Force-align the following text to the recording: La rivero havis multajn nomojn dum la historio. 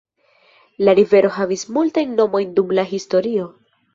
La 0.87 0.95
rivero 0.99 1.29
havis 1.35 1.65
multajn 1.77 2.17
nomojn 2.21 2.57
dum 2.61 2.75
la 2.79 2.89
historio. 2.95 3.49